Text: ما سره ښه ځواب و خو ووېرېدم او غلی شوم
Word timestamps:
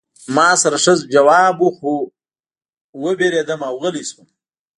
ما 0.35 0.47
سره 0.61 0.77
ښه 0.83 0.93
ځواب 1.13 1.55
و 1.61 1.67
خو 1.77 1.93
ووېرېدم 3.01 3.61
او 3.69 3.73
غلی 3.81 4.03
شوم 4.09 4.27